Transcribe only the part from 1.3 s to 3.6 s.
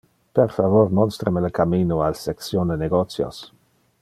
me le cammino al section de negotios.